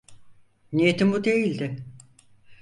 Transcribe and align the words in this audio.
Niyetim 0.73 1.13
bu 1.13 1.23
değildi. 1.23 1.83